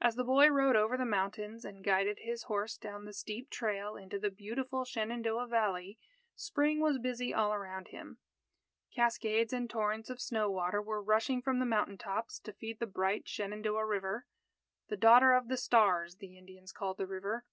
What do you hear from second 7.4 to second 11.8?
around him. Cascades and torrents of snow water were rushing from the